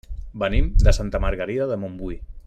Venim 0.43 0.69
de 0.87 0.93
Santa 0.99 1.21
Margarida 1.27 1.69
de 1.73 1.77
Montbui. 1.83 2.19